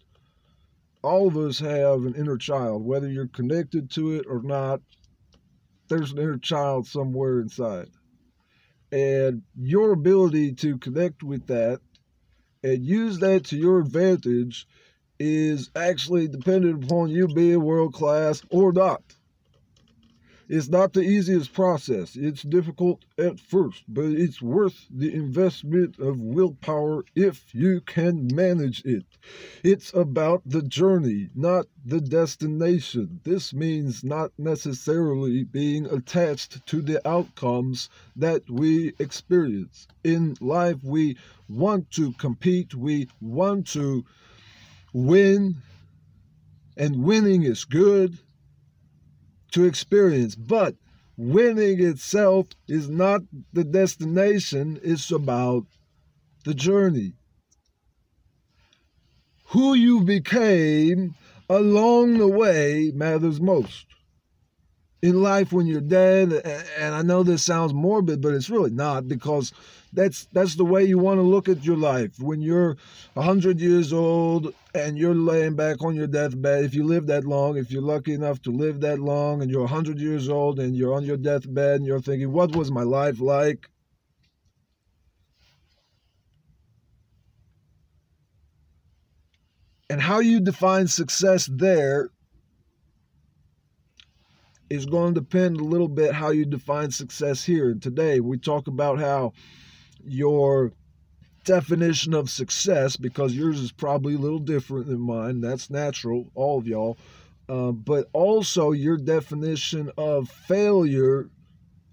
All 1.02 1.28
of 1.28 1.36
us 1.36 1.58
have 1.58 2.06
an 2.06 2.14
inner 2.14 2.38
child, 2.38 2.86
whether 2.86 3.06
you're 3.06 3.28
connected 3.28 3.90
to 3.90 4.12
it 4.12 4.24
or 4.26 4.40
not. 4.40 4.80
There's 5.88 6.12
an 6.12 6.20
inner 6.20 6.38
child 6.38 6.86
somewhere 6.86 7.38
inside. 7.38 7.90
And 8.90 9.42
your 9.54 9.92
ability 9.92 10.54
to 10.54 10.78
connect 10.78 11.22
with 11.22 11.46
that 11.48 11.80
and 12.64 12.82
use 12.82 13.18
that 13.18 13.44
to 13.48 13.58
your 13.58 13.78
advantage 13.78 14.66
is 15.20 15.68
actually 15.76 16.28
dependent 16.28 16.84
upon 16.84 17.10
you 17.10 17.28
being 17.28 17.60
world 17.60 17.92
class 17.92 18.40
or 18.48 18.72
not. 18.72 19.02
It's 20.50 20.70
not 20.70 20.94
the 20.94 21.02
easiest 21.02 21.52
process. 21.52 22.16
It's 22.16 22.40
difficult 22.40 23.04
at 23.18 23.38
first, 23.38 23.84
but 23.87 24.06
it's 24.06 24.40
worth 24.40 24.87
the 24.88 25.12
investment 25.14 25.98
of 25.98 26.22
willpower 26.22 27.04
if 27.14 27.54
you 27.54 27.82
can 27.82 28.34
manage 28.34 28.82
it. 28.87 29.04
It's 29.62 29.92
about 29.92 30.40
the 30.46 30.62
journey, 30.62 31.28
not 31.34 31.66
the 31.84 32.00
destination. 32.00 33.20
This 33.24 33.52
means 33.52 34.02
not 34.02 34.32
necessarily 34.38 35.44
being 35.44 35.84
attached 35.84 36.64
to 36.68 36.80
the 36.80 37.06
outcomes 37.06 37.90
that 38.16 38.48
we 38.48 38.94
experience. 38.98 39.87
In 40.02 40.34
life, 40.40 40.82
we 40.82 41.18
want 41.50 41.90
to 41.90 42.12
compete, 42.12 42.74
we 42.74 43.08
want 43.20 43.66
to 43.72 44.06
win, 44.94 45.56
and 46.74 47.04
winning 47.04 47.42
is 47.42 47.66
good 47.66 48.18
to 49.52 49.64
experience. 49.64 50.34
But 50.34 50.76
winning 51.16 51.82
itself 51.84 52.46
is 52.68 52.88
not 52.88 53.22
the 53.52 53.64
destination, 53.64 54.78
it's 54.82 55.11
about 55.11 55.66
the 56.44 56.54
journey. 56.54 57.14
Who 59.48 59.74
you 59.74 60.02
became 60.02 61.14
along 61.48 62.18
the 62.18 62.28
way 62.28 62.92
matters 62.94 63.40
most. 63.40 63.87
In 65.00 65.22
life, 65.22 65.52
when 65.52 65.68
you're 65.68 65.80
dead, 65.80 66.32
and 66.76 66.92
I 66.92 67.02
know 67.02 67.22
this 67.22 67.44
sounds 67.44 67.72
morbid, 67.72 68.20
but 68.20 68.34
it's 68.34 68.50
really 68.50 68.72
not 68.72 69.06
because 69.06 69.52
that's 69.92 70.26
that's 70.32 70.56
the 70.56 70.64
way 70.64 70.84
you 70.84 70.98
want 70.98 71.18
to 71.18 71.22
look 71.22 71.48
at 71.48 71.64
your 71.64 71.76
life. 71.76 72.18
When 72.18 72.42
you're 72.42 72.76
hundred 73.16 73.61
years 73.61 73.92
old 73.92 74.52
and 74.74 74.98
you're 74.98 75.14
laying 75.14 75.54
back 75.54 75.82
on 75.84 75.94
your 75.94 76.08
deathbed, 76.08 76.64
if 76.64 76.74
you 76.74 76.82
live 76.82 77.06
that 77.06 77.24
long, 77.24 77.56
if 77.56 77.70
you're 77.70 77.80
lucky 77.80 78.12
enough 78.12 78.42
to 78.42 78.50
live 78.50 78.80
that 78.80 78.98
long, 78.98 79.40
and 79.40 79.52
you're 79.52 79.68
hundred 79.68 80.00
years 80.00 80.28
old 80.28 80.58
and 80.58 80.74
you're 80.76 80.94
on 80.94 81.04
your 81.04 81.16
deathbed 81.16 81.76
and 81.76 81.87
you're 81.87 82.00
thinking, 82.00 82.32
"What 82.32 82.56
was 82.56 82.72
my 82.72 82.82
life 82.82 83.20
like?" 83.20 83.70
And 89.88 90.02
how 90.02 90.18
you 90.18 90.40
define 90.40 90.88
success 90.88 91.48
there 91.50 92.11
is 94.70 94.87
going 94.87 95.14
to 95.14 95.20
depend 95.20 95.61
a 95.61 95.64
little 95.64 95.88
bit 95.88 96.12
how 96.12 96.31
you 96.31 96.44
define 96.44 96.90
success 96.90 97.44
here. 97.44 97.74
Today 97.74 98.20
we 98.20 98.38
talk 98.38 98.66
about 98.66 98.98
how 98.98 99.33
your 100.04 100.72
definition 101.44 102.12
of 102.12 102.28
success, 102.28 102.96
because 102.96 103.35
yours 103.35 103.59
is 103.59 103.72
probably 103.72 104.14
a 104.14 104.18
little 104.18 104.38
different 104.38 104.87
than 104.87 105.00
mine. 105.00 105.40
That's 105.40 105.70
natural, 105.70 106.31
all 106.35 106.59
of 106.59 106.66
y'all. 106.66 106.98
Uh, 107.48 107.72
but 107.72 108.09
also, 108.12 108.72
your 108.72 108.98
definition 108.98 109.90
of 109.96 110.28
failure 110.28 111.31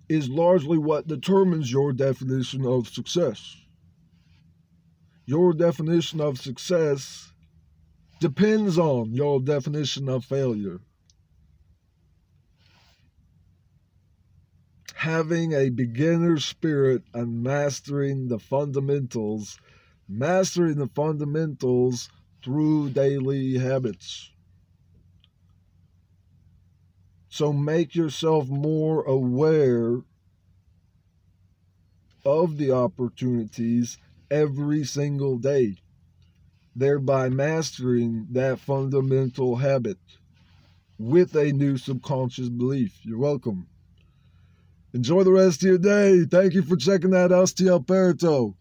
is 0.10 0.28
largely 0.28 0.78
what 0.78 1.08
determines 1.08 1.72
your 1.72 1.94
definition 1.94 2.66
of 2.66 2.90
success. 2.90 3.56
Your 5.26 5.54
definition 5.54 6.20
of 6.20 6.38
success 6.38 7.32
depends 8.20 8.78
on 8.78 9.14
your 9.14 9.40
definition 9.40 10.10
of 10.10 10.26
failure. 10.26 10.82
Having 14.96 15.52
a 15.52 15.70
beginner 15.70 16.40
spirit 16.40 17.04
and 17.14 17.44
mastering 17.44 18.30
the 18.30 18.40
fundamentals, 18.40 19.60
mastering 20.08 20.78
the 20.78 20.88
fundamentals 20.88 22.10
through 22.42 22.90
daily 22.90 23.58
habits. 23.58 24.32
So 27.28 27.52
make 27.52 27.94
yourself 27.94 28.48
more 28.48 29.04
aware 29.04 29.98
of 32.24 32.58
the 32.58 32.72
opportunities 32.72 33.98
every 34.32 34.86
single 34.86 35.38
day, 35.38 35.76
thereby 36.74 37.28
mastering 37.28 38.28
that 38.32 38.60
fundamental 38.60 39.58
habit 39.58 39.98
with 40.98 41.36
a 41.36 41.52
new 41.52 41.78
subconscious 41.78 42.48
belief. 42.48 42.98
You're 43.04 43.20
welcome. 43.20 43.68
Enjoy 44.96 45.24
the 45.24 45.32
rest 45.34 45.62
of 45.62 45.68
your 45.68 45.78
day. 45.78 46.24
Thank 46.24 46.54
you 46.54 46.62
for 46.62 46.78
checking 46.78 47.14
out 47.14 47.32
STL 47.32 47.86
Pareto. 47.86 48.56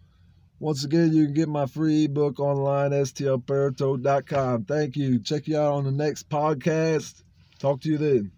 Once 0.59 0.83
again, 0.83 1.12
you 1.12 1.27
can 1.27 1.33
get 1.33 1.49
my 1.49 1.64
free 1.64 2.07
ebook 2.07 2.40
online, 2.40 2.90
stlpareto.com. 2.90 4.64
Thank 4.64 4.97
you. 4.97 5.20
Check 5.20 5.47
you 5.47 5.57
out 5.57 5.75
on 5.75 5.85
the 5.85 5.92
next 5.92 6.29
podcast. 6.29 7.23
Talk 7.61 7.83
to 7.83 7.88
you 7.88 7.99
then. 7.99 8.33